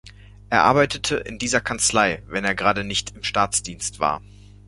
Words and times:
Er 0.49 0.63
arbeitete 0.63 1.17
in 1.17 1.37
dieser 1.37 1.61
Kanzlei, 1.61 2.23
wenn 2.25 2.43
er 2.43 2.55
gerade 2.55 2.83
nicht 2.83 3.15
im 3.15 3.23
Staatsdienst 3.23 3.99
war. 3.99 4.23